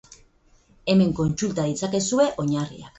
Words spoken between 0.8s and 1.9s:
Hemen kontsulta